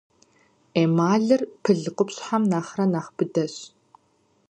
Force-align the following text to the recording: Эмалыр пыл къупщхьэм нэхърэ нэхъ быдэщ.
Эмалыр 0.81 1.41
пыл 1.63 1.81
къупщхьэм 1.95 2.43
нэхърэ 2.51 2.85
нэхъ 2.91 3.11
быдэщ. 3.15 3.55